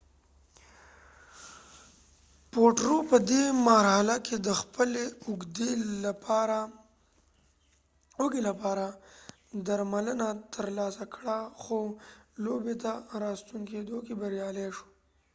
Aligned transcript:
پوټرو 2.51 2.97
په 3.09 3.17
دې 3.29 3.43
مرحله 3.67 4.15
کې 4.25 4.35
د 4.47 4.49
خپلې 4.61 5.03
اوږې 8.19 8.41
لپاره 8.49 8.87
درملنه 9.67 10.27
ترلاسه 10.55 11.03
کړه 11.15 11.37
خو 11.61 11.77
لوبې 12.45 12.75
ته 12.83 12.93
راستون 13.23 13.61
کيدو 13.71 13.97
کې 14.05 14.13
بريالي 14.21 14.67
شو 14.75 14.85